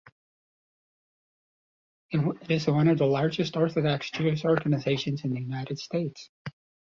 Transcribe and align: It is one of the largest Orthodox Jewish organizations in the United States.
It 2.09 2.49
is 2.49 2.65
one 2.65 2.87
of 2.87 2.97
the 2.97 3.05
largest 3.05 3.55
Orthodox 3.55 4.09
Jewish 4.09 4.43
organizations 4.45 5.23
in 5.23 5.31
the 5.31 5.41
United 5.41 5.77
States. 5.77 6.31